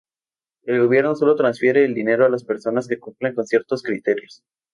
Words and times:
El 0.63 0.81
gobierno 0.81 1.13
sólo 1.13 1.35
transfiere 1.35 1.85
el 1.85 1.93
dinero 1.93 2.25
a 2.25 2.29
las 2.29 2.43
personas 2.43 2.87
que 2.87 2.97
cumplen 2.97 3.35
con 3.35 3.45
ciertos 3.45 3.83
criterios. 3.83 4.41